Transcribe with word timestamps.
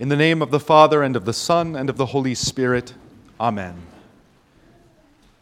In 0.00 0.08
the 0.08 0.16
name 0.16 0.42
of 0.42 0.52
the 0.52 0.60
Father, 0.60 1.02
and 1.02 1.16
of 1.16 1.24
the 1.24 1.32
Son, 1.32 1.74
and 1.74 1.90
of 1.90 1.96
the 1.96 2.06
Holy 2.06 2.32
Spirit. 2.32 2.94
Amen. 3.40 3.82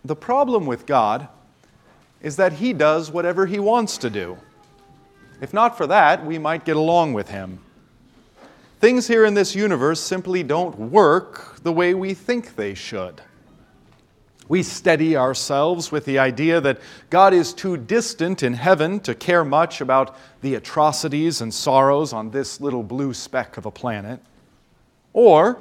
The 0.02 0.16
problem 0.16 0.64
with 0.64 0.86
God 0.86 1.28
is 2.22 2.36
that 2.36 2.54
He 2.54 2.72
does 2.72 3.10
whatever 3.10 3.44
He 3.44 3.58
wants 3.58 3.98
to 3.98 4.08
do. 4.08 4.38
If 5.42 5.52
not 5.52 5.76
for 5.76 5.86
that, 5.88 6.24
we 6.24 6.38
might 6.38 6.64
get 6.64 6.76
along 6.76 7.12
with 7.12 7.28
Him. 7.28 7.58
Things 8.80 9.06
here 9.06 9.26
in 9.26 9.34
this 9.34 9.54
universe 9.54 10.00
simply 10.00 10.42
don't 10.42 10.90
work 10.90 11.62
the 11.62 11.72
way 11.72 11.92
we 11.92 12.14
think 12.14 12.56
they 12.56 12.72
should. 12.72 13.20
We 14.48 14.62
steady 14.62 15.18
ourselves 15.18 15.92
with 15.92 16.06
the 16.06 16.18
idea 16.18 16.62
that 16.62 16.80
God 17.10 17.34
is 17.34 17.52
too 17.52 17.76
distant 17.76 18.42
in 18.42 18.54
heaven 18.54 19.00
to 19.00 19.14
care 19.14 19.44
much 19.44 19.82
about 19.82 20.16
the 20.40 20.54
atrocities 20.54 21.42
and 21.42 21.52
sorrows 21.52 22.14
on 22.14 22.30
this 22.30 22.58
little 22.58 22.82
blue 22.82 23.12
speck 23.12 23.58
of 23.58 23.66
a 23.66 23.70
planet. 23.70 24.18
Or 25.16 25.58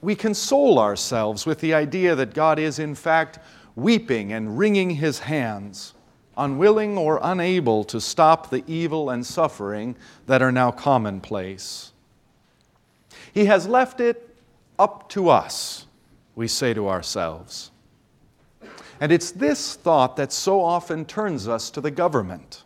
we 0.00 0.14
console 0.14 0.78
ourselves 0.78 1.44
with 1.44 1.60
the 1.60 1.74
idea 1.74 2.14
that 2.14 2.32
God 2.32 2.58
is, 2.58 2.78
in 2.78 2.94
fact, 2.94 3.38
weeping 3.76 4.32
and 4.32 4.56
wringing 4.56 4.88
his 4.92 5.18
hands, 5.18 5.92
unwilling 6.34 6.96
or 6.96 7.20
unable 7.22 7.84
to 7.84 8.00
stop 8.00 8.48
the 8.48 8.64
evil 8.66 9.10
and 9.10 9.26
suffering 9.26 9.96
that 10.26 10.40
are 10.40 10.50
now 10.50 10.70
commonplace. 10.70 11.92
He 13.34 13.44
has 13.44 13.68
left 13.68 14.00
it 14.00 14.34
up 14.78 15.10
to 15.10 15.28
us, 15.28 15.84
we 16.34 16.48
say 16.48 16.72
to 16.72 16.88
ourselves. 16.88 17.70
And 18.98 19.12
it's 19.12 19.30
this 19.30 19.74
thought 19.74 20.16
that 20.16 20.32
so 20.32 20.58
often 20.58 21.04
turns 21.04 21.46
us 21.46 21.68
to 21.72 21.82
the 21.82 21.90
government. 21.90 22.62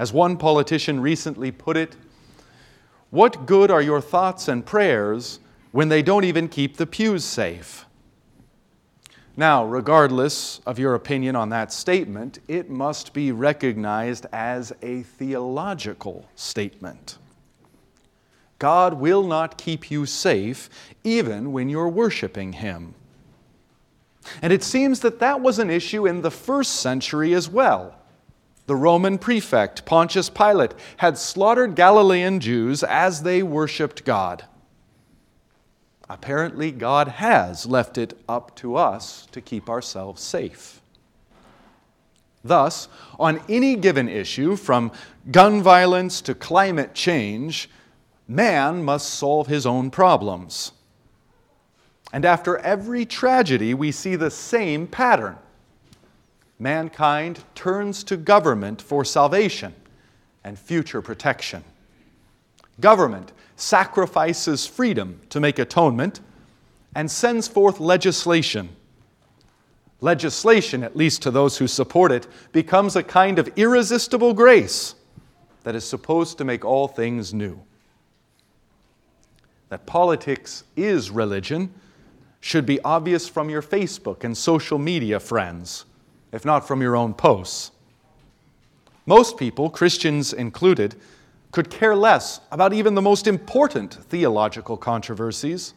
As 0.00 0.12
one 0.12 0.36
politician 0.36 0.98
recently 0.98 1.52
put 1.52 1.76
it, 1.76 1.94
what 3.10 3.46
good 3.46 3.70
are 3.70 3.82
your 3.82 4.00
thoughts 4.00 4.46
and 4.48 4.64
prayers 4.64 5.40
when 5.72 5.88
they 5.88 6.02
don't 6.02 6.24
even 6.24 6.48
keep 6.48 6.76
the 6.76 6.86
pews 6.86 7.24
safe? 7.24 7.84
Now, 9.36 9.64
regardless 9.64 10.60
of 10.66 10.78
your 10.78 10.94
opinion 10.94 11.34
on 11.34 11.48
that 11.48 11.72
statement, 11.72 12.38
it 12.46 12.68
must 12.68 13.12
be 13.12 13.32
recognized 13.32 14.26
as 14.32 14.72
a 14.82 15.02
theological 15.02 16.28
statement. 16.34 17.18
God 18.58 18.94
will 18.94 19.26
not 19.26 19.56
keep 19.56 19.90
you 19.90 20.04
safe 20.04 20.68
even 21.02 21.52
when 21.52 21.68
you're 21.68 21.88
worshiping 21.88 22.52
Him. 22.54 22.94
And 24.42 24.52
it 24.52 24.62
seems 24.62 25.00
that 25.00 25.18
that 25.20 25.40
was 25.40 25.58
an 25.58 25.70
issue 25.70 26.06
in 26.06 26.20
the 26.20 26.30
first 26.30 26.76
century 26.76 27.32
as 27.34 27.48
well 27.48 27.99
the 28.70 28.76
Roman 28.76 29.18
prefect, 29.18 29.84
Pontius 29.84 30.30
Pilate, 30.30 30.74
had 30.98 31.18
slaughtered 31.18 31.74
Galilean 31.74 32.38
Jews 32.38 32.84
as 32.84 33.24
they 33.24 33.42
worshiped 33.42 34.04
God. 34.04 34.44
Apparently, 36.08 36.70
God 36.70 37.08
has 37.08 37.66
left 37.66 37.98
it 37.98 38.16
up 38.28 38.54
to 38.58 38.76
us 38.76 39.26
to 39.32 39.40
keep 39.40 39.68
ourselves 39.68 40.22
safe. 40.22 40.80
Thus, 42.44 42.86
on 43.18 43.40
any 43.48 43.74
given 43.74 44.08
issue, 44.08 44.54
from 44.54 44.92
gun 45.32 45.64
violence 45.64 46.20
to 46.20 46.32
climate 46.36 46.94
change, 46.94 47.68
man 48.28 48.84
must 48.84 49.12
solve 49.14 49.48
his 49.48 49.66
own 49.66 49.90
problems. 49.90 50.70
And 52.12 52.24
after 52.24 52.56
every 52.58 53.04
tragedy, 53.04 53.74
we 53.74 53.90
see 53.90 54.14
the 54.14 54.30
same 54.30 54.86
pattern 54.86 55.38
mankind 56.60 57.42
turns 57.54 58.04
to 58.04 58.16
government 58.16 58.82
for 58.82 59.04
salvation 59.04 59.74
and 60.44 60.58
future 60.58 61.00
protection. 61.00 61.64
Government 62.78 63.32
sacrifices 63.56 64.66
freedom 64.66 65.20
to 65.30 65.40
make 65.40 65.58
atonement 65.58 66.20
and 66.94 67.10
sends 67.10 67.48
forth 67.48 67.80
legislation. 67.80 68.68
Legislation, 70.00 70.82
at 70.82 70.96
least 70.96 71.22
to 71.22 71.30
those 71.30 71.58
who 71.58 71.66
support 71.66 72.12
it, 72.12 72.26
becomes 72.52 72.96
a 72.96 73.02
kind 73.02 73.38
of 73.38 73.50
irresistible 73.56 74.32
grace 74.32 74.94
that 75.62 75.74
is 75.74 75.84
supposed 75.84 76.38
to 76.38 76.44
make 76.44 76.64
all 76.64 76.88
things 76.88 77.34
new. 77.34 77.60
That 79.68 79.86
politics 79.86 80.64
is 80.74 81.10
religion 81.10 81.72
should 82.40 82.64
be 82.64 82.80
obvious 82.80 83.28
from 83.28 83.50
your 83.50 83.62
Facebook 83.62 84.24
and 84.24 84.36
social 84.36 84.78
media 84.78 85.20
friends 85.20 85.84
if 86.32 86.44
not 86.44 86.66
from 86.66 86.80
your 86.82 86.96
own 86.96 87.14
posts. 87.14 87.72
Most 89.06 89.36
people, 89.36 89.70
Christians 89.70 90.32
included, 90.32 90.94
could 91.52 91.70
care 91.70 91.96
less 91.96 92.40
about 92.52 92.72
even 92.72 92.94
the 92.94 93.02
most 93.02 93.26
important 93.26 93.94
theological 93.94 94.76
controversies, 94.76 95.74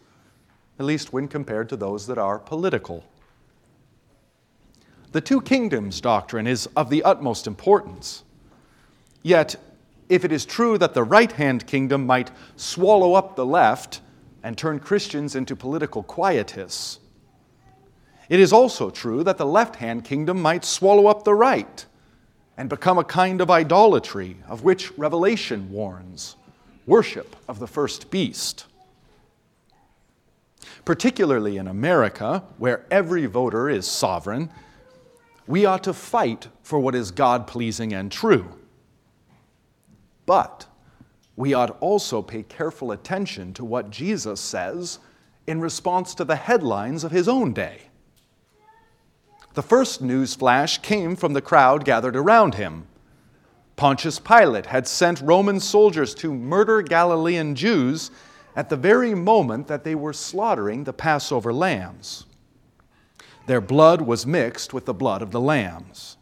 at 0.78 0.86
least 0.86 1.13
when 1.13 1.28
compared 1.28 1.69
to 1.69 1.75
those 1.75 2.06
that 2.08 2.18
are 2.18 2.38
political. 2.38 3.03
The 5.12 5.22
two 5.22 5.42
kingdoms 5.42 6.02
doctrine 6.02 6.47
is 6.47 6.68
of 6.75 6.90
the 6.90 7.03
utmost 7.03 7.47
importance. 7.47 8.24
Yet, 9.22 9.56
if 10.09 10.25
it 10.25 10.31
is 10.31 10.46
true 10.46 10.78
that 10.78 10.94
the 10.94 11.03
right 11.03 11.31
hand 11.31 11.66
kingdom 11.66 12.06
might 12.06 12.31
swallow 12.56 13.13
up 13.13 13.36
the 13.36 13.46
left 13.46 14.02
and 14.44 14.58
turn 14.58 14.80
Christians 14.80 15.36
into 15.36 15.56
political 15.56 16.03
quietists, 16.03 16.97
it 18.29 18.39
is 18.39 18.53
also 18.53 18.89
true 18.89 19.23
that 19.23 19.38
the 19.38 19.45
left 19.45 19.75
hand 19.75 20.06
kingdom 20.06 20.41
might 20.41 20.66
swallow 20.66 21.07
up 21.07 21.23
the 21.23 21.34
right 21.34 21.85
and 22.57 22.69
become 22.69 22.97
a 22.97 23.03
kind 23.03 23.41
of 23.41 23.50
idolatry 23.50 24.38
of 24.47 24.63
which 24.63 24.91
Revelation 24.97 25.72
warns 25.72 26.35
worship 26.85 27.35
of 27.47 27.59
the 27.59 27.67
first 27.67 28.12
beast. 28.12 28.66
Particularly 30.85 31.57
in 31.57 31.67
America, 31.67 32.44
where 32.57 32.85
every 32.91 33.25
voter 33.25 33.69
is 33.69 33.88
sovereign, 33.88 34.50
we 35.47 35.66
ought 35.66 35.83
to 35.83 35.94
fight 35.94 36.47
for 36.62 36.79
what 36.79 36.95
is 36.95 37.12
God 37.12 37.47
pleasing 37.47 37.94
and 37.94 38.12
true. 38.12 38.47
But 40.25 40.67
we 41.35 41.53
ought 41.53 41.78
also 41.79 42.22
pay 42.22 42.44
careful 42.44 42.91
attention 42.91 43.53
to 43.56 43.66
what 43.66 43.89
Jesus 43.89 44.39
says 44.39 45.00
in 45.47 45.59
response 45.59 46.13
to 46.16 46.23
the 46.23 46.35
headlines 46.35 47.03
of 47.03 47.12
his 47.12 47.28
own 47.28 47.53
day. 47.53 47.83
The 49.53 49.62
first 49.62 50.02
news 50.02 50.34
flash 50.34 50.80
came 50.80 51.16
from 51.16 51.34
the 51.34 51.41
crowd 51.41 51.86
gathered 51.86 52.16
around 52.16 52.56
him. 52.56 52.88
Pontius 53.75 54.19
Pilate 54.19 54.68
had 54.68 54.88
sent 54.88 55.22
Roman 55.22 55.59
soldiers 55.59 56.16
to 56.16 56.34
murder 56.34 56.81
Galilean 56.81 57.56
Jews 57.56 58.09
at 58.56 58.69
the 58.69 58.78
very 58.78 59.13
moment 59.13 59.68
that 59.68 59.84
they 59.84 59.96
were 59.96 60.13
slaughtering 60.13 60.84
the 60.84 60.94
Passover 60.94 61.53
lambs. 61.53 62.25
Their 63.46 63.62
blood 63.62 64.02
was 64.02 64.25
mixed 64.25 64.74
with 64.74 64.86
the 64.86 64.94
blood 64.94 65.22
of 65.22 65.31
the 65.31 65.42
lambs. 65.42 66.18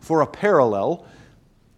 For 0.00 0.20
a 0.20 0.26
parallel, 0.26 1.06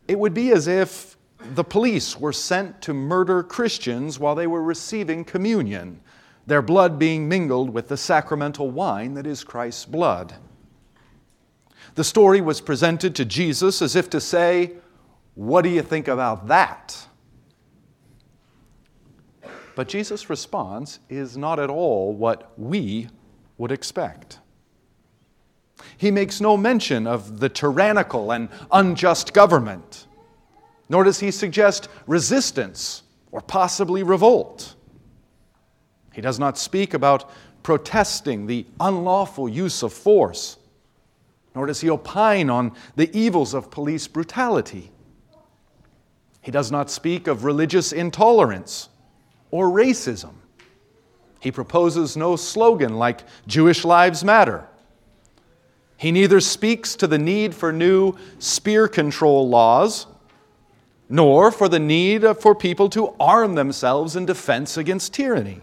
it 0.07 0.19
would 0.19 0.35
be 0.35 0.53
as 0.53 0.69
if 0.69 1.17
the 1.39 1.65
police 1.65 2.21
were 2.21 2.33
sent 2.33 2.83
to 2.83 2.95
murder 2.95 3.43
Christians 3.43 4.19
while 4.19 4.35
they 4.35 4.47
were 4.47 4.63
receiving 4.63 5.25
communion 5.25 6.02
their 6.47 6.63
blood 6.63 6.99
being 6.99 7.29
mingled 7.29 7.71
with 7.71 7.89
the 7.89 7.97
sacramental 7.97 8.71
wine 8.71 9.15
that 9.15 9.27
is 9.27 9.45
Christ's 9.45 9.85
blood. 9.85 10.35
The 11.95 12.05
story 12.05 12.41
was 12.41 12.61
presented 12.61 13.15
to 13.17 13.25
Jesus 13.25 13.83
as 13.83 13.95
if 13.95 14.09
to 14.11 14.21
say, 14.21 14.73
What 15.35 15.63
do 15.63 15.69
you 15.69 15.83
think 15.83 16.09
about 16.09 16.49
that? 16.49 17.07
But 19.75 19.89
Jesus' 19.89 20.29
response 20.29 20.99
is 21.09 21.37
not 21.37 21.59
at 21.59 21.71
all 21.71 22.13
what 22.13 22.53
we 22.59 23.09
would 23.59 23.73
expect. 23.73 24.39
He 25.97 26.11
makes 26.11 26.41
no 26.41 26.57
mention 26.57 27.07
of 27.07 27.41
the 27.41 27.49
tyrannical 27.49 28.33
and 28.33 28.49
unjust 28.71 29.33
government, 29.33 30.07
nor 30.89 31.05
does 31.05 31.21
he 31.21 31.31
suggest 31.31 31.89
resistance 32.07 33.03
or 33.31 33.41
possibly 33.41 34.03
revolt. 34.03 34.75
He 36.13 36.21
does 36.21 36.39
not 36.39 36.59
speak 36.59 36.95
about 36.95 37.31
protesting 37.63 38.47
the 38.47 38.67
unlawful 38.81 39.49
use 39.49 39.83
of 39.83 39.93
force, 39.93 40.57
nor 41.55 41.67
does 41.67 41.81
he 41.81 41.91
opine 41.91 42.51
on 42.51 42.73
the 42.97 43.15
evils 43.17 43.55
of 43.55 43.71
police 43.71 44.09
brutality. 44.09 44.91
He 46.41 46.51
does 46.51 46.73
not 46.73 46.91
speak 46.91 47.27
of 47.29 47.45
religious 47.45 47.93
intolerance 47.93 48.89
or 49.51 49.69
racism. 49.69 50.35
He 51.41 51.53
proposes 51.53 52.17
no 52.17 52.37
slogan 52.37 52.99
like 52.99 53.23
Jewish 53.47 53.85
Lives 53.85 54.25
Matter. 54.25 54.67
He 55.97 56.11
neither 56.11 56.41
speaks 56.41 56.97
to 56.97 57.07
the 57.07 57.19
need 57.19 57.55
for 57.55 57.73
new 57.73 58.17
spear 58.39 58.89
control 58.89 59.49
laws, 59.49 60.07
nor 61.09 61.53
for 61.53 61.69
the 61.69 61.79
need 61.79 62.25
for 62.39 62.55
people 62.55 62.89
to 62.91 63.15
arm 63.21 63.55
themselves 63.55 64.17
in 64.17 64.27
defense 64.27 64.77
against 64.77 65.15
tyranny. 65.15 65.61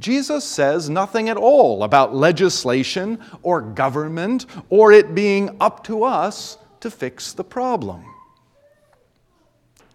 Jesus 0.00 0.44
says 0.44 0.90
nothing 0.90 1.28
at 1.28 1.36
all 1.36 1.84
about 1.84 2.14
legislation 2.14 3.18
or 3.42 3.60
government 3.60 4.46
or 4.68 4.92
it 4.92 5.14
being 5.14 5.56
up 5.60 5.84
to 5.84 6.04
us 6.04 6.58
to 6.80 6.90
fix 6.90 7.32
the 7.32 7.44
problem. 7.44 8.04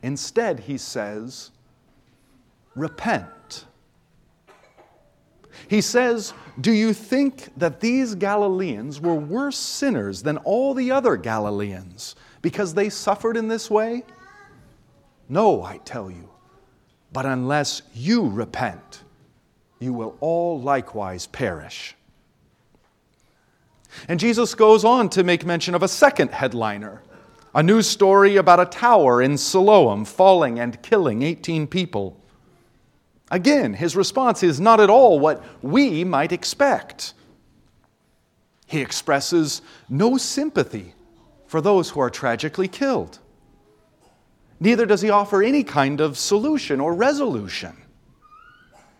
Instead, 0.01 0.61
he 0.61 0.77
says, 0.77 1.51
repent. 2.75 3.65
He 5.67 5.81
says, 5.81 6.33
Do 6.61 6.71
you 6.71 6.93
think 6.93 7.49
that 7.57 7.81
these 7.81 8.15
Galileans 8.15 9.01
were 9.01 9.15
worse 9.15 9.57
sinners 9.57 10.23
than 10.23 10.37
all 10.37 10.73
the 10.73 10.91
other 10.91 11.17
Galileans 11.17 12.15
because 12.41 12.73
they 12.73 12.89
suffered 12.89 13.35
in 13.35 13.49
this 13.49 13.69
way? 13.69 14.03
No, 15.27 15.63
I 15.63 15.77
tell 15.77 16.09
you. 16.09 16.29
But 17.11 17.25
unless 17.25 17.81
you 17.93 18.27
repent, 18.27 19.03
you 19.79 19.93
will 19.93 20.17
all 20.19 20.59
likewise 20.59 21.27
perish. 21.27 21.95
And 24.07 24.19
Jesus 24.19 24.55
goes 24.55 24.83
on 24.85 25.09
to 25.09 25.23
make 25.23 25.45
mention 25.45 25.73
of 25.73 25.83
a 25.83 25.87
second 25.87 26.31
headliner 26.31 27.01
a 27.55 27.63
news 27.63 27.87
story 27.87 28.35
about 28.35 28.59
a 28.59 28.65
tower 28.65 29.21
in 29.21 29.37
Siloam 29.37 30.05
falling 30.05 30.59
and 30.59 30.81
killing 30.83 31.23
18 31.23 31.65
people. 31.65 32.15
Again, 33.31 33.73
his 33.73 33.95
response 33.95 34.43
is 34.43 34.59
not 34.59 34.79
at 34.79 34.89
all 34.89 35.19
what 35.19 35.43
we 35.61 36.03
might 36.03 36.31
expect. 36.31 37.13
He 38.67 38.81
expresses 38.81 39.61
no 39.89 40.17
sympathy 40.17 40.93
for 41.47 41.59
those 41.59 41.89
who 41.89 41.99
are 41.99 42.11
tragically 42.11 42.67
killed. 42.67 43.17
Neither 44.59 44.85
does 44.85 45.01
he 45.01 45.09
offer 45.09 45.41
any 45.41 45.63
kind 45.63 46.01
of 46.01 46.17
solution 46.17 46.79
or 46.79 46.93
resolution. 46.93 47.75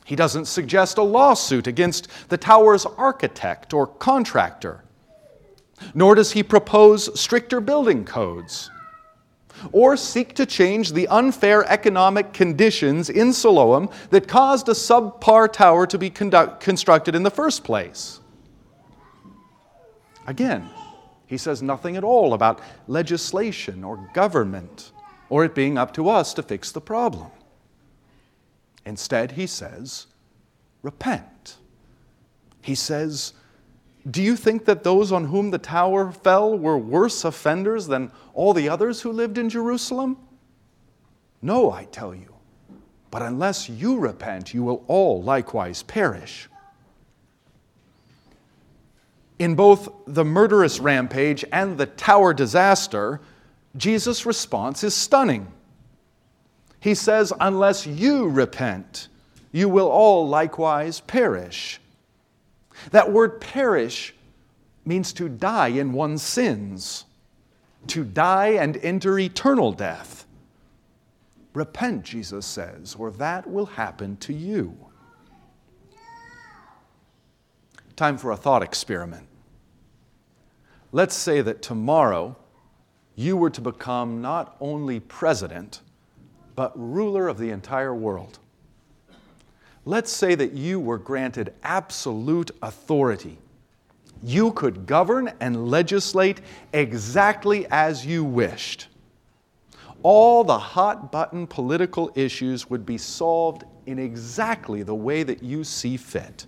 He 0.10 0.16
doesn't 0.16 0.46
suggest 0.46 0.98
a 0.98 1.04
lawsuit 1.04 1.68
against 1.68 2.08
the 2.30 2.38
tower's 2.38 2.84
architect 2.84 3.76
or 3.76 3.86
contractor, 3.86 4.84
nor 5.94 6.16
does 6.16 6.32
he 6.32 6.42
propose 6.42 7.20
stricter 7.20 7.62
building 7.62 8.06
codes 8.06 8.72
or 9.72 9.96
seek 9.96 10.34
to 10.34 10.48
change 10.48 10.94
the 10.94 11.08
unfair 11.10 11.64
economic 11.72 12.34
conditions 12.34 13.12
in 13.12 13.32
Siloam 13.32 13.88
that 14.10 14.28
caused 14.28 14.68
a 14.68 14.72
subpar 14.72 15.54
tower 15.54 15.86
to 15.86 16.00
be 16.00 16.10
conduct- 16.10 16.60
constructed 16.60 17.14
in 17.14 17.22
the 17.22 17.30
first 17.30 17.64
place. 17.64 18.20
Again, 20.26 20.68
he 21.28 21.38
says 21.38 21.62
nothing 21.62 21.96
at 21.96 22.04
all 22.04 22.34
about 22.34 22.62
legislation 22.88 23.84
or 23.84 24.10
government 24.16 24.92
or 25.30 25.46
it 25.46 25.54
being 25.54 25.78
up 25.78 25.94
to 25.94 26.10
us 26.10 26.34
to 26.34 26.42
fix 26.42 26.72
the 26.72 26.82
problem. 26.82 27.30
Instead, 28.86 29.34
he 29.34 29.46
says, 29.48 30.08
repent. 30.82 31.58
He 32.62 32.76
says, 32.76 33.34
do 34.10 34.22
you 34.24 34.36
think 34.36 34.66
that 34.66 34.84
those 34.84 35.12
on 35.12 35.26
whom 35.26 35.52
the 35.52 35.58
tower 35.58 36.12
fell 36.12 36.58
were 36.58 36.78
worse 36.78 37.26
offenders 37.26 37.88
than 37.88 38.12
all 38.34 38.54
the 38.54 38.70
others 38.70 39.02
who 39.02 39.12
lived 39.12 39.38
in 39.38 39.50
Jerusalem? 39.50 40.18
No, 41.42 41.72
I 41.72 41.86
tell 41.86 42.16
you. 42.16 42.34
But 43.12 43.22
unless 43.22 43.70
you 43.70 43.98
repent, 43.98 44.54
you 44.54 44.64
will 44.64 44.84
all 44.88 45.22
likewise 45.22 45.84
perish. 45.84 46.48
In 49.38 49.56
both 49.56 49.90
the 50.06 50.26
murderous 50.26 50.80
rampage 50.80 51.46
and 51.52 51.78
the 51.78 51.86
tower 51.86 52.34
disaster, 52.34 53.22
Jesus' 53.78 54.26
response 54.26 54.84
is 54.84 54.94
stunning. 54.94 55.52
He 56.80 56.96
says, 56.96 57.34
Unless 57.40 57.86
you 57.86 58.30
repent, 58.30 59.10
you 59.52 59.68
will 59.70 59.90
all 59.90 60.28
likewise 60.28 61.00
perish. 61.02 61.80
That 62.92 63.12
word 63.12 63.42
perish 63.42 64.14
means 64.86 65.12
to 65.14 65.28
die 65.30 65.68
in 65.70 65.92
one's 65.92 66.22
sins, 66.22 67.06
to 67.88 68.04
die 68.04 68.50
and 68.50 68.78
enter 68.78 69.20
eternal 69.20 69.72
death. 69.72 70.26
Repent, 71.54 72.04
Jesus 72.04 72.46
says, 72.46 72.96
or 72.98 73.12
that 73.12 73.50
will 73.50 73.66
happen 73.66 74.18
to 74.18 74.34
you. 74.34 74.78
Time 77.96 78.18
for 78.18 78.32
a 78.32 78.38
thought 78.38 78.64
experiment. 78.64 79.28
Let's 80.92 81.16
say 81.16 81.42
that 81.42 81.62
tomorrow 81.62 82.38
you 83.16 83.36
were 83.36 83.50
to 83.50 83.62
become 83.62 84.22
not 84.22 84.56
only 84.62 85.00
president, 85.02 85.82
but 86.60 86.74
ruler 86.76 87.30
of 87.30 87.38
the 87.38 87.52
entire 87.52 87.96
world. 87.96 88.38
Let's 89.86 90.12
say 90.12 90.36
that 90.36 90.52
you 90.52 90.78
were 90.82 90.98
granted 90.98 91.54
absolute 91.64 92.52
authority. 92.62 93.38
You 94.22 94.52
could 94.52 94.86
govern 94.86 95.32
and 95.40 95.70
legislate 95.70 96.42
exactly 96.74 97.66
as 97.72 98.06
you 98.06 98.26
wished. 98.26 98.90
All 100.04 100.44
the 100.44 100.60
hot 100.60 101.14
button 101.14 101.48
political 101.48 102.12
issues 102.14 102.70
would 102.70 102.86
be 102.86 102.98
solved 102.98 103.64
in 103.86 103.98
exactly 103.98 104.84
the 104.84 104.94
way 104.94 105.24
that 105.24 105.42
you 105.42 105.64
see 105.64 105.96
fit. 105.96 106.46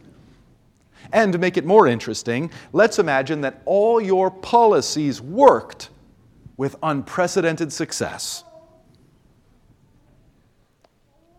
And 1.14 1.32
to 1.32 1.40
make 1.40 1.56
it 1.56 1.64
more 1.64 1.88
interesting, 1.88 2.52
let's 2.74 3.00
imagine 3.00 3.40
that 3.42 3.62
all 3.64 4.02
your 4.02 4.30
policies 4.30 5.22
worked 5.22 5.90
with 6.58 6.76
unprecedented 6.84 7.72
success. 7.72 8.44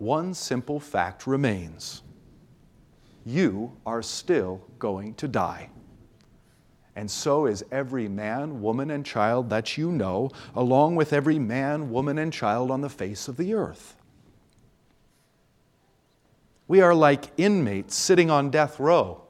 One 0.02 0.34
simple 0.34 0.80
fact 0.80 1.28
remains 1.28 2.02
you 3.24 3.76
are 3.86 4.02
still 4.02 4.60
going 4.80 5.14
to 5.14 5.28
die. 5.28 5.70
And 6.96 7.08
so 7.08 7.46
is 7.46 7.64
every 7.70 8.08
man, 8.08 8.62
woman, 8.62 8.90
and 8.90 9.06
child 9.06 9.48
that 9.50 9.78
you 9.78 9.92
know, 9.92 10.32
along 10.56 10.96
with 10.96 11.12
every 11.12 11.38
man, 11.38 11.92
woman, 11.92 12.18
and 12.18 12.32
child 12.32 12.72
on 12.72 12.80
the 12.80 12.88
face 12.88 13.28
of 13.28 13.36
the 13.36 13.54
earth. 13.54 13.94
We 16.66 16.80
are 16.80 16.96
like 16.96 17.30
inmates 17.36 17.94
sitting 17.94 18.28
on 18.28 18.50
death 18.50 18.80
row. 18.80 19.22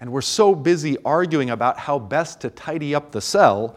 And 0.00 0.10
we're 0.10 0.22
so 0.22 0.56
busy 0.56 0.98
arguing 1.04 1.50
about 1.50 1.78
how 1.78 2.00
best 2.00 2.40
to 2.40 2.50
tidy 2.50 2.96
up 2.96 3.12
the 3.12 3.20
cell 3.20 3.76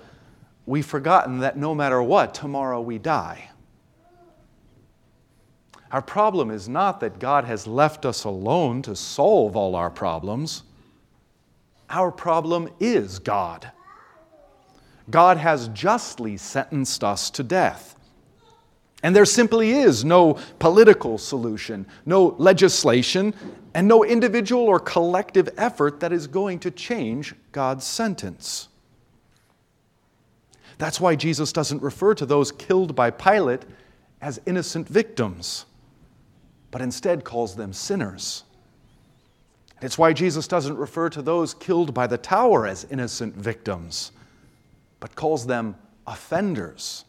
we've 0.65 0.83
forgotten 0.83 1.41
that 1.41 1.57
no 1.57 1.75
matter 1.75 2.01
what, 2.01 2.33
tomorrow 2.33 2.81
we 2.81 2.97
die. 2.97 3.51
Our 5.91 6.01
problem 6.01 6.51
is 6.51 6.67
not 6.67 6.99
that 6.99 7.19
God 7.19 7.45
has 7.45 7.67
left 7.67 8.05
us 8.05 8.23
alone 8.23 8.81
to 8.83 8.95
solve 8.95 9.55
all 9.55 9.75
our 9.75 9.89
problems. 9.89 10.63
Our 11.89 12.11
problem 12.11 12.69
is 12.79 13.19
God. 13.19 13.71
God 15.09 15.37
has 15.37 15.67
justly 15.69 16.37
sentenced 16.37 17.03
us 17.03 17.29
to 17.31 17.43
death. 17.43 17.95
And 19.03 19.15
there 19.15 19.25
simply 19.25 19.71
is 19.71 20.03
no 20.03 20.39
political 20.57 21.19
solution, 21.19 21.85
no 22.07 22.35
legislation, 22.39 23.35
and 23.75 23.87
no 23.87 24.03
individual 24.03 24.63
or 24.63 24.79
collective 24.79 25.49
effort 25.57 25.99
that 25.99 26.11
is 26.11 26.25
going 26.25 26.59
to 26.59 26.71
change 26.71 27.35
God's 27.51 27.85
sentence. 27.85 28.69
That's 30.79 30.99
why 30.99 31.15
Jesus 31.15 31.53
doesn't 31.53 31.83
refer 31.83 32.15
to 32.15 32.25
those 32.25 32.51
killed 32.51 32.95
by 32.95 33.11
Pilate 33.11 33.61
as 34.21 34.41
innocent 34.47 34.87
victims, 34.87 35.65
but 36.75 36.81
instead 36.81 37.23
calls 37.23 37.55
them 37.55 37.71
sinners. 37.71 38.43
It's 39.81 39.97
why 39.97 40.11
Jesus 40.11 40.45
doesn't 40.45 40.75
refer 40.75 41.09
to 41.11 41.21
those 41.21 41.53
killed 41.53 41.93
by 41.93 42.05
the 42.05 42.17
tower 42.17 42.67
as 42.67 42.85
innocent 42.91 43.33
victims, 43.33 44.11
but 44.99 45.15
calls 45.15 45.47
them 45.47 45.77
offenders. 46.05 47.05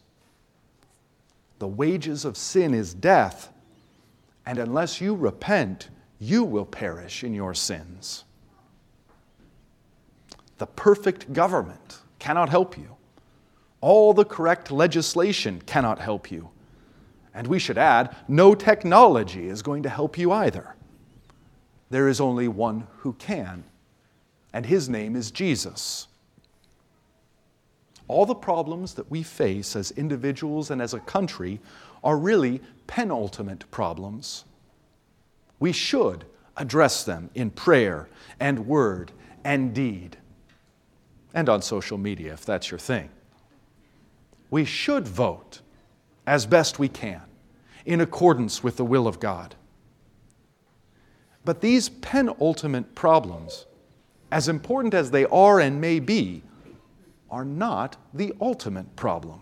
The 1.59 1.67
wages 1.67 2.23
of 2.23 2.37
sin 2.37 2.73
is 2.73 2.93
death, 2.93 3.49
and 4.45 4.57
unless 4.57 5.01
you 5.01 5.13
repent, 5.13 5.89
you 6.17 6.45
will 6.45 6.65
perish 6.65 7.25
in 7.25 7.33
your 7.33 7.53
sins. 7.53 8.23
The 10.59 10.67
perfect 10.67 11.33
government 11.33 11.99
cannot 12.19 12.47
help 12.47 12.77
you. 12.77 12.95
All 13.81 14.13
the 14.13 14.23
correct 14.23 14.71
legislation 14.71 15.61
cannot 15.65 15.99
help 15.99 16.31
you. 16.31 16.51
And 17.37 17.45
we 17.45 17.59
should 17.59 17.77
add, 17.77 18.15
no 18.27 18.55
technology 18.55 19.47
is 19.47 19.61
going 19.61 19.83
to 19.83 19.89
help 19.89 20.17
you 20.17 20.31
either. 20.31 20.75
There 21.91 22.07
is 22.07 22.19
only 22.19 22.47
one 22.47 22.87
who 22.97 23.13
can, 23.13 23.63
and 24.53 24.65
his 24.65 24.89
name 24.89 25.15
is 25.15 25.29
Jesus. 25.29 26.07
All 28.07 28.25
the 28.25 28.33
problems 28.33 28.95
that 28.95 29.11
we 29.11 29.21
face 29.21 29.75
as 29.75 29.91
individuals 29.91 30.71
and 30.71 30.81
as 30.81 30.95
a 30.95 30.99
country 30.99 31.59
are 32.03 32.17
really 32.17 32.59
penultimate 32.87 33.69
problems. 33.69 34.45
We 35.59 35.71
should 35.71 36.25
address 36.55 37.03
them 37.03 37.29
in 37.35 37.51
prayer 37.51 38.09
and 38.39 38.65
word 38.65 39.11
and 39.43 39.75
deed, 39.75 40.17
and 41.35 41.49
on 41.49 41.61
social 41.61 41.99
media 41.99 42.33
if 42.33 42.45
that's 42.45 42.71
your 42.71 42.79
thing 42.79 43.11
we 44.49 44.65
should 44.65 45.07
vote 45.07 45.61
as 46.25 46.45
best 46.45 46.79
we 46.79 46.87
can 46.87 47.26
in 47.87 48.01
accordance 48.01 48.61
with 48.61 48.75
the 48.75 48.85
will 48.85 49.07
of 49.07 49.19
God. 49.19 49.55
But 51.45 51.61
these 51.61 51.87
penultimate 51.87 52.93
problems, 52.93 53.65
as 54.29 54.49
important 54.49 54.93
as 54.93 55.09
they 55.09 55.25
are 55.25 55.61
and 55.61 55.79
may 55.79 55.99
be, 55.99 56.43
are 57.31 57.45
not 57.45 57.95
the 58.13 58.33
ultimate 58.41 58.95
problem. 58.95 59.39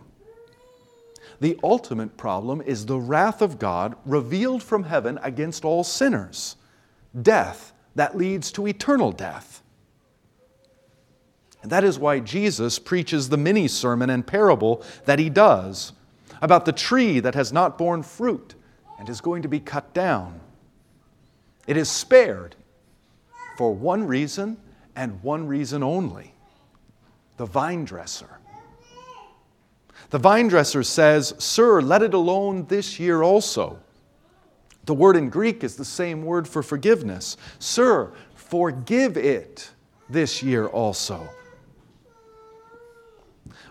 the 1.41 1.59
ultimate 1.63 2.15
problem 2.17 2.61
is 2.61 2.85
the 2.85 2.97
wrath 2.97 3.41
of 3.41 3.59
God 3.59 3.95
revealed 4.05 4.63
from 4.63 4.83
heaven 4.83 5.19
against 5.21 5.65
all 5.65 5.83
sinners 5.83 6.55
death 7.21 7.73
that 7.95 8.15
leads 8.15 8.51
to 8.53 8.67
eternal 8.67 9.11
death. 9.11 9.61
And 11.61 11.71
that 11.71 11.83
is 11.83 11.97
why 11.97 12.19
Jesus 12.19 12.77
preaches 12.77 13.29
the 13.29 13.37
mini 13.37 13.67
sermon 13.67 14.09
and 14.09 14.25
parable 14.25 14.83
that 15.05 15.19
he 15.19 15.29
does 15.29 15.93
about 16.42 16.65
the 16.65 16.72
tree 16.72 17.20
that 17.20 17.36
has 17.36 17.51
not 17.54 17.77
borne 17.77 18.04
fruit 18.04 18.56
and 19.00 19.10
is 19.10 19.22
going 19.22 19.42
to 19.42 19.48
be 19.48 19.60
cut 19.60 19.94
down. 19.94 20.39
It 21.68 21.77
is 21.77 21.89
spared 21.89 22.56
for 23.58 23.74
one 23.74 24.06
reason 24.06 24.58
and 24.96 25.22
one 25.24 25.48
reason 25.48 25.84
only 25.84 26.34
the 27.38 27.46
vine 27.46 27.84
dresser. 27.84 28.39
The 30.10 30.20
vine 30.20 30.48
dresser 30.48 30.84
says, 30.84 31.34
Sir, 31.38 31.82
let 31.82 32.01
it 32.01 32.13
alone 32.13 32.65
this 32.68 33.00
year 33.00 33.24
also. 33.24 33.80
The 34.86 34.94
word 34.94 35.15
in 35.15 35.30
Greek 35.30 35.63
is 35.63 35.75
the 35.75 35.86
same 35.86 36.24
word 36.24 36.48
for 36.48 36.62
forgiveness. 36.62 37.38
Sir, 37.60 38.13
forgive 38.36 39.18
it 39.18 39.72
this 40.10 40.44
year 40.44 40.68
also. 40.68 41.27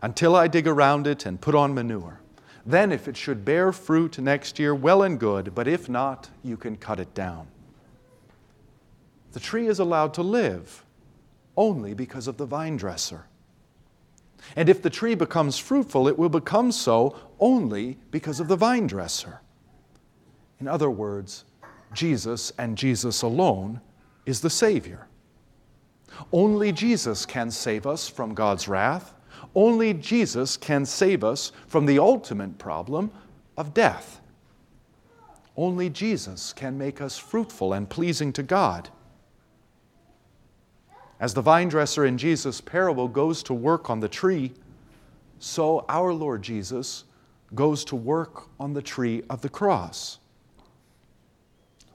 Until 0.03 0.37
I 0.37 0.49
dig 0.49 0.67
around 0.67 1.07
it 1.07 1.25
and 1.25 1.41
put 1.41 1.55
on 1.55 1.73
manure. 1.73 2.21
Then, 2.67 2.93
if 2.93 3.09
it 3.09 3.17
should 3.17 3.45
bear 3.45 3.73
fruit 3.73 4.19
next 4.19 4.59
year, 4.59 4.75
well 4.75 5.03
and 5.03 5.21
good, 5.21 5.55
but 5.55 5.69
if 5.69 5.89
not, 5.89 6.31
you 6.43 6.57
can 6.57 6.77
cut 6.77 6.99
it 6.99 7.13
down. 7.15 7.47
The 9.33 9.41
tree 9.41 9.67
is 9.67 9.81
allowed 9.81 10.15
to 10.15 10.23
live 10.23 10.85
only 11.57 11.93
because 11.93 12.27
of 12.27 12.37
the 12.37 12.47
vine 12.47 12.77
dresser. 12.77 13.27
And 14.57 14.69
if 14.69 14.83
the 14.83 14.91
tree 14.91 15.15
becomes 15.15 15.59
fruitful, 15.59 16.09
it 16.09 16.19
will 16.19 16.29
become 16.29 16.71
so 16.73 17.17
only 17.41 17.99
because 18.11 18.41
of 18.41 18.49
the 18.49 18.57
vine 18.57 18.87
dresser. 18.87 19.41
In 20.61 20.69
other 20.69 20.91
words, 20.91 21.45
Jesus 21.93 22.53
and 22.59 22.77
Jesus 22.77 23.23
alone 23.23 23.81
is 24.27 24.41
the 24.41 24.51
Savior. 24.51 25.07
Only 26.33 26.73
Jesus 26.73 27.27
can 27.27 27.51
save 27.51 27.87
us 27.87 28.09
from 28.09 28.35
God's 28.35 28.69
wrath. 28.69 29.15
Only 29.55 29.95
Jesus 29.95 30.57
can 30.57 30.85
save 30.85 31.23
us 31.23 31.53
from 31.69 31.87
the 31.87 31.99
ultimate 31.99 32.59
problem 32.59 33.13
of 33.57 33.73
death. 33.73 34.21
Only 35.57 35.89
Jesus 35.89 36.53
can 36.53 36.77
make 36.77 37.01
us 37.01 37.17
fruitful 37.17 37.73
and 37.73 37.89
pleasing 37.89 38.33
to 38.33 38.43
God. 38.43 38.89
As 41.21 41.35
the 41.35 41.43
vine 41.43 41.69
dresser 41.69 42.05
in 42.05 42.19
Jesus' 42.19 42.61
parable 42.61 43.07
goes 43.07 43.43
to 43.45 43.55
work 43.55 43.89
on 43.89 44.01
the 44.01 44.09
tree, 44.09 44.53
so 45.39 45.85
our 45.89 46.13
Lord 46.13 46.43
Jesus 46.43 47.05
goes 47.55 47.85
to 47.85 47.97
work 47.97 48.49
on 48.59 48.73
the 48.73 48.83
tree 48.83 49.23
of 49.31 49.41
the 49.41 49.49
cross. 49.49 50.19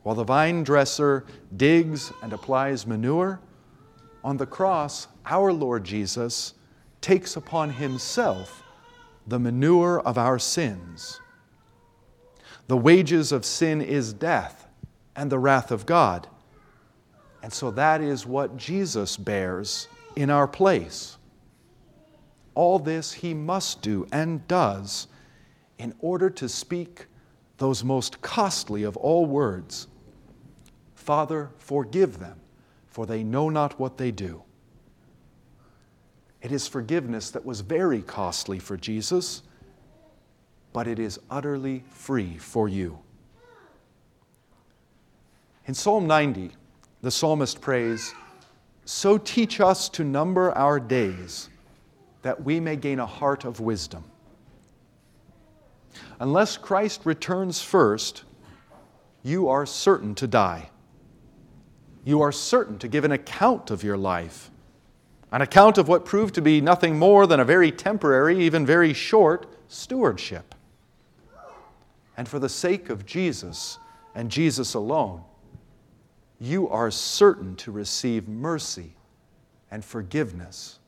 While 0.04 0.16
the 0.16 0.24
vine 0.24 0.64
dresser 0.64 1.26
digs 1.58 2.14
and 2.24 2.32
applies 2.32 2.88
manure, 2.88 3.42
on 4.24 4.38
the 4.38 4.46
cross, 4.46 5.08
our 5.26 5.52
Lord 5.52 5.84
Jesus 5.84 6.54
takes 7.02 7.36
upon 7.36 7.72
himself 7.72 8.64
the 9.28 9.40
manure 9.40 10.00
of 10.00 10.18
our 10.18 10.40
sins. 10.40 11.22
The 12.68 12.78
wages 12.78 13.32
of 13.32 13.46
sin 13.46 13.82
is 13.82 14.14
death 14.14 14.68
and 15.16 15.32
the 15.32 15.40
wrath 15.40 15.72
of 15.72 15.86
God. 15.86 16.28
And 17.42 17.52
so 17.52 17.72
that 17.72 18.02
is 18.02 18.26
what 18.26 18.58
Jesus 18.58 19.18
bears 19.18 19.88
in 20.16 20.30
our 20.30 20.48
place. 20.48 21.18
All 22.54 22.80
this 22.80 23.14
he 23.14 23.34
must 23.34 23.82
do 23.82 24.08
and 24.12 24.46
does 24.48 25.08
in 25.78 25.94
order 26.00 26.30
to 26.30 26.50
speak 26.50 27.06
those 27.58 27.84
most 27.84 28.22
costly 28.22 28.84
of 28.84 28.98
all 28.98 29.26
words 29.26 29.88
Father, 30.96 31.50
forgive 31.58 32.20
them, 32.20 32.40
for 32.86 33.08
they 33.08 33.24
know 33.24 33.50
not 33.50 33.80
what 33.80 33.98
they 33.98 34.12
do. 34.12 34.44
It 36.42 36.52
is 36.52 36.68
forgiveness 36.68 37.32
that 37.32 37.46
was 37.46 37.62
very 37.62 38.02
costly 38.02 38.60
for 38.60 38.78
Jesus, 38.78 39.44
but 40.72 40.88
it 40.88 41.00
is 41.00 41.20
utterly 41.30 41.84
free 41.90 42.38
for 42.38 42.70
you. 42.70 43.00
In 45.66 45.74
Psalm 45.74 46.08
90, 46.08 46.52
the 47.02 47.12
psalmist 47.12 47.62
prays, 47.62 48.14
So 48.86 49.18
teach 49.18 49.60
us 49.60 49.90
to 49.90 50.04
number 50.04 50.52
our 50.54 50.80
days, 50.80 51.50
that 52.22 52.44
we 52.44 52.60
may 52.60 52.76
gain 52.76 53.00
a 53.00 53.06
heart 53.06 53.46
of 53.46 53.60
wisdom. 53.60 54.04
Unless 56.20 56.58
Christ 56.58 57.02
returns 57.06 57.62
first, 57.62 58.24
you 59.24 59.48
are 59.50 59.66
certain 59.66 60.16
to 60.16 60.28
die. 60.28 60.70
You 62.04 62.22
are 62.22 62.32
certain 62.32 62.78
to 62.80 62.88
give 62.88 63.04
an 63.04 63.12
account 63.12 63.72
of 63.72 63.84
your 63.84 63.98
life, 63.98 64.50
an 65.32 65.42
account 65.42 65.78
of 65.78 65.88
what 65.88 66.06
proved 66.06 66.36
to 66.36 66.42
be 66.42 66.60
nothing 66.60 66.98
more 66.98 67.28
than 67.28 67.40
a 67.40 67.46
very 67.46 67.72
temporary, 67.72 68.40
even 68.40 68.66
very 68.66 68.94
short 68.94 69.46
stewardship. 69.68 70.56
And 72.18 72.28
for 72.28 72.40
the 72.40 72.50
sake 72.50 72.90
of 72.90 73.06
Jesus 73.06 73.78
and 74.16 74.30
Jesus 74.30 74.74
alone, 74.74 75.24
you 76.40 76.68
are 76.70 76.90
certain 76.90 77.56
to 77.58 77.72
receive 77.72 78.28
mercy 78.28 78.94
and 79.72 79.86
forgiveness 79.86 80.80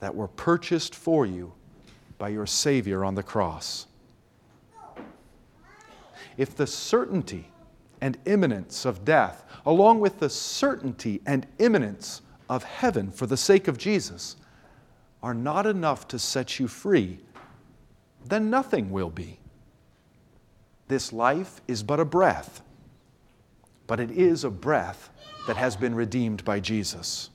that 0.00 0.14
were 0.14 0.28
purchased 0.28 0.94
for 0.94 1.26
you 1.26 1.52
by 2.18 2.28
your 2.28 2.46
Savior 2.46 3.04
on 3.04 3.14
the 3.14 3.22
cross. 3.22 3.86
If 6.36 6.56
the 6.56 6.66
certainty 6.66 7.50
and 8.00 8.18
imminence 8.24 8.84
of 8.84 9.04
death, 9.04 9.44
along 9.66 10.00
with 10.00 10.20
the 10.20 10.30
certainty 10.30 11.20
and 11.26 11.46
imminence 11.58 12.22
of 12.48 12.64
heaven 12.64 13.10
for 13.10 13.26
the 13.26 13.36
sake 13.36 13.68
of 13.68 13.78
Jesus, 13.78 14.36
are 15.22 15.34
not 15.34 15.66
enough 15.66 16.06
to 16.08 16.18
set 16.18 16.58
you 16.58 16.68
free, 16.68 17.18
then 18.26 18.50
nothing 18.50 18.90
will 18.90 19.10
be. 19.10 19.38
This 20.88 21.12
life 21.12 21.60
is 21.66 21.82
but 21.82 22.00
a 22.00 22.04
breath 22.04 22.62
but 23.86 24.00
it 24.00 24.10
is 24.10 24.44
a 24.44 24.50
breath 24.50 25.10
that 25.46 25.56
has 25.56 25.76
been 25.76 25.94
redeemed 25.94 26.44
by 26.44 26.60
Jesus. 26.60 27.30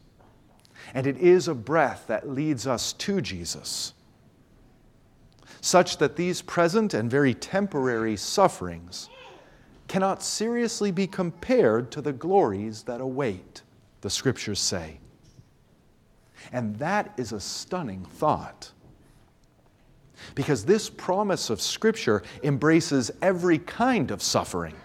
And 0.94 1.06
it 1.06 1.18
is 1.18 1.48
a 1.48 1.54
breath 1.54 2.06
that 2.08 2.30
leads 2.30 2.66
us 2.66 2.94
to 2.94 3.22
Jesus, 3.22 3.94
such 5.62 5.98
that 5.98 6.16
these 6.16 6.42
present 6.42 6.94
and 6.94 7.12
very 7.12 7.34
temporary 7.34 8.16
sufferings 8.16 9.10
cannot 9.88 10.24
seriously 10.24 10.92
be 10.92 11.06
compared 11.06 11.92
to 11.92 12.02
the 12.02 12.14
glories 12.14 12.84
that 12.84 13.02
await, 13.02 13.62
the 14.02 14.10
scriptures 14.10 14.60
say. 14.60 15.00
And 16.52 16.76
that 16.78 17.14
is 17.18 17.32
a 17.32 17.40
stunning 17.40 18.06
thought. 18.06 18.72
Because 20.36 20.66
this 20.66 20.90
promise 20.90 21.50
of 21.50 21.62
Scripture 21.62 22.24
embraces 22.44 23.10
every 23.22 23.58
kind 23.58 24.12
of 24.12 24.22
suffering 24.22 24.76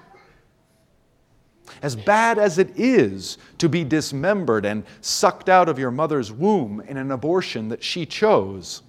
as 1.82 1.96
bad 1.96 2.38
as 2.38 2.58
it 2.58 2.70
is 2.76 3.38
to 3.58 3.68
be 3.68 3.84
dismembered 3.84 4.64
and 4.64 4.84
sucked 5.00 5.48
out 5.48 5.68
of 5.68 5.78
your 5.78 5.90
mother's 5.90 6.32
womb 6.32 6.80
in 6.80 6.96
an 6.96 7.10
abortion 7.10 7.68
that 7.68 7.82
she 7.82 8.06
chose, 8.06 8.82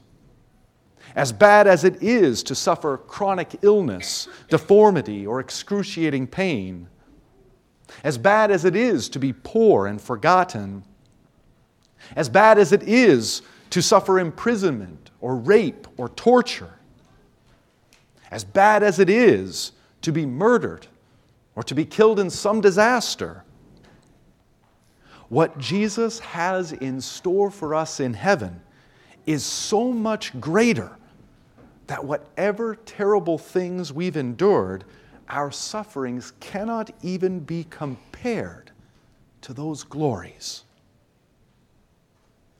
as 1.16 1.32
bad 1.32 1.68
as 1.68 1.84
it 1.84 2.02
is 2.02 2.44
to 2.44 2.56
suffer 2.56 2.98
chronic 2.98 3.58
illness, 3.62 4.28
deformity, 4.50 5.26
or 5.26 5.40
excruciating 5.40 6.28
pain, 6.28 6.88
as 8.04 8.18
bad 8.18 8.52
as 8.52 8.66
it 8.66 8.76
is 8.76 9.10
to 9.10 9.20
be 9.20 9.34
poor 9.34 9.88
and 9.88 10.02
forgotten, 10.02 10.84
as 12.16 12.30
bad 12.30 12.58
as 12.58 12.72
it 12.72 12.84
is 12.84 13.42
to 13.70 13.82
suffer 13.82 14.20
imprisonment 14.20 15.12
or 15.22 15.36
rape 15.36 15.88
or 15.98 16.10
torture, 16.10 16.74
as 18.32 18.44
bad 18.44 18.84
as 18.84 19.00
it 19.00 19.10
is 19.10 19.72
to 20.02 20.12
be 20.12 20.26
murdered 20.26 20.88
or 21.56 21.64
to 21.64 21.76
be 21.76 21.86
killed 21.86 22.20
in 22.20 22.30
some 22.30 22.62
disaster. 22.62 23.44
What 25.30 25.58
Jesus 25.58 26.20
has 26.20 26.74
in 26.74 27.02
store 27.02 27.50
for 27.50 27.74
us 27.74 28.00
in 28.00 28.14
heaven 28.14 28.62
is 29.26 29.44
so 29.44 29.92
much 29.92 30.40
greater 30.40 30.98
that 31.88 32.04
whatever 32.04 32.76
terrible 32.86 33.38
things 33.38 33.92
we've 33.92 34.18
endured, 34.18 34.84
our 35.30 35.52
sufferings 35.52 36.34
cannot 36.40 36.92
even 37.02 37.40
be 37.40 37.66
compared 37.70 38.72
to 39.42 39.54
those 39.54 39.84
glories. 39.84 40.64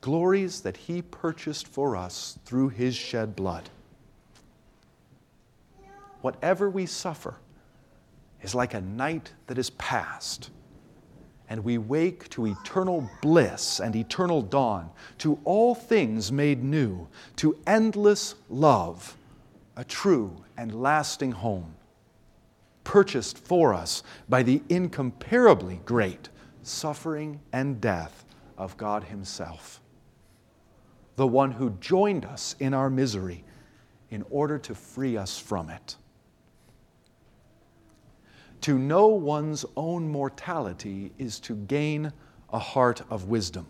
Glories 0.00 0.60
that 0.60 0.76
He 0.76 1.02
purchased 1.02 1.66
for 1.68 1.96
us 1.96 2.38
through 2.44 2.68
His 2.70 2.94
shed 2.94 3.34
blood. 3.34 3.68
Whatever 6.20 6.70
we 6.70 6.86
suffer, 6.86 7.36
is 8.42 8.54
like 8.54 8.74
a 8.74 8.80
night 8.80 9.32
that 9.46 9.58
is 9.58 9.70
past, 9.70 10.50
and 11.48 11.64
we 11.64 11.78
wake 11.78 12.28
to 12.30 12.46
eternal 12.46 13.08
bliss 13.22 13.80
and 13.80 13.94
eternal 13.96 14.42
dawn, 14.42 14.90
to 15.18 15.38
all 15.44 15.74
things 15.74 16.30
made 16.30 16.62
new, 16.62 17.08
to 17.36 17.56
endless 17.66 18.34
love 18.48 19.16
a 19.76 19.84
true 19.84 20.32
and 20.56 20.80
lasting 20.80 21.32
home, 21.32 21.74
purchased 22.86 23.36
for 23.36 23.74
us 23.74 24.04
by 24.28 24.44
the 24.44 24.62
incomparably 24.68 25.80
great 25.84 26.28
suffering 26.62 27.40
and 27.52 27.80
death 27.80 28.24
of 28.56 28.76
God 28.76 29.02
Himself, 29.02 29.80
the 31.16 31.26
one 31.26 31.50
who 31.50 31.70
joined 31.80 32.24
us 32.24 32.54
in 32.60 32.72
our 32.72 32.88
misery 32.88 33.44
in 34.10 34.24
order 34.30 34.56
to 34.58 34.72
free 34.72 35.16
us 35.16 35.36
from 35.36 35.68
it. 35.68 35.96
To 38.60 38.78
know 38.78 39.08
one's 39.08 39.64
own 39.76 40.08
mortality 40.08 41.10
is 41.18 41.40
to 41.40 41.56
gain 41.56 42.12
a 42.52 42.58
heart 42.60 43.02
of 43.10 43.24
wisdom, 43.24 43.66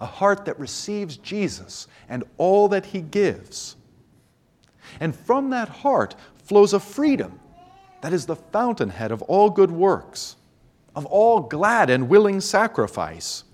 a 0.00 0.06
heart 0.06 0.46
that 0.46 0.58
receives 0.58 1.18
Jesus 1.18 1.86
and 2.08 2.24
all 2.38 2.66
that 2.68 2.86
He 2.86 3.02
gives. 3.02 3.76
And 5.00 5.14
from 5.14 5.50
that 5.50 5.68
heart 5.68 6.14
flows 6.38 6.72
a 6.72 6.80
freedom 6.80 7.38
that 8.02 8.12
is 8.12 8.26
the 8.26 8.36
fountainhead 8.36 9.12
of 9.12 9.22
all 9.22 9.50
good 9.50 9.70
works, 9.70 10.36
of 10.94 11.06
all 11.06 11.40
glad 11.40 11.90
and 11.90 12.08
willing 12.08 12.40
sacrifice. 12.40 13.44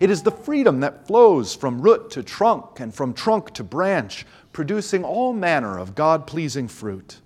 It 0.00 0.10
is 0.10 0.22
the 0.22 0.30
freedom 0.30 0.80
that 0.80 1.06
flows 1.06 1.54
from 1.54 1.80
root 1.80 2.10
to 2.10 2.22
trunk 2.22 2.80
and 2.80 2.94
from 2.94 3.14
trunk 3.14 3.52
to 3.54 3.64
branch, 3.64 4.26
producing 4.52 5.04
all 5.04 5.32
manner 5.32 5.78
of 5.78 5.94
God 5.94 6.26
pleasing 6.26 6.68
fruit. 6.68 7.20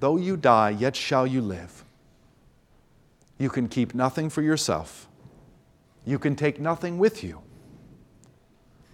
Though 0.00 0.16
you 0.16 0.36
die, 0.36 0.70
yet 0.70 0.96
shall 0.96 1.26
you 1.26 1.40
live. 1.40 1.84
You 3.38 3.48
can 3.48 3.68
keep 3.68 3.94
nothing 3.94 4.28
for 4.28 4.42
yourself, 4.42 5.08
you 6.04 6.18
can 6.18 6.34
take 6.34 6.60
nothing 6.60 6.98
with 6.98 7.22
you. 7.22 7.40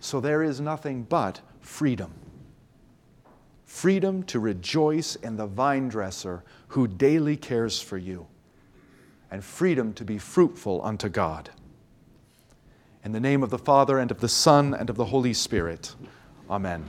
So 0.00 0.20
there 0.20 0.42
is 0.42 0.60
nothing 0.60 1.02
but 1.02 1.40
freedom. 1.60 2.12
Freedom 3.68 4.22
to 4.25 4.40
rejoice 4.40 5.14
in 5.16 5.37
the 5.37 5.46
vine 5.46 5.88
dresser 5.88 6.42
who 6.68 6.88
daily 6.88 7.37
cares 7.37 7.80
for 7.82 7.98
you, 7.98 8.26
and 9.30 9.44
freedom 9.44 9.92
to 9.92 10.04
be 10.06 10.16
fruitful 10.16 10.80
unto 10.82 11.10
God. 11.10 11.50
In 13.04 13.12
the 13.12 13.20
name 13.20 13.42
of 13.42 13.50
the 13.50 13.58
Father, 13.58 13.98
and 13.98 14.10
of 14.10 14.20
the 14.20 14.28
Son, 14.28 14.72
and 14.72 14.88
of 14.88 14.96
the 14.96 15.04
Holy 15.04 15.34
Spirit. 15.34 15.94
Amen. 16.48 16.82